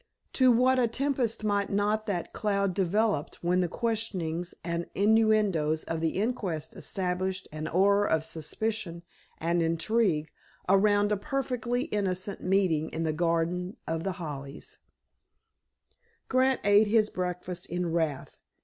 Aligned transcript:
To 0.33 0.51
what 0.51 0.79
a 0.79 0.87
tempest 0.87 1.43
might 1.43 1.69
not 1.69 2.07
that 2.07 2.33
cloud 2.33 2.73
develop 2.73 3.35
when 3.43 3.61
the 3.61 3.67
questionings 3.67 4.55
and 4.63 4.87
innuendoes 4.95 5.83
of 5.83 6.01
the 6.01 6.19
inquest 6.19 6.75
established 6.75 7.47
an 7.51 7.67
aura 7.67 8.09
of 8.09 8.25
suspicion 8.25 9.03
and 9.37 9.61
intrigue 9.61 10.31
around 10.67 11.11
a 11.11 11.17
perfectly 11.17 11.83
innocent 11.83 12.41
meeting 12.41 12.89
in 12.89 13.03
the 13.03 13.13
garden 13.13 13.77
of 13.85 14.03
The 14.03 14.13
Hollies! 14.13 14.79
Grant 16.27 16.61
ate 16.63 16.87
his 16.87 17.11
breakfast 17.11 17.67
in 17.67 17.91
wrath. 17.91 18.37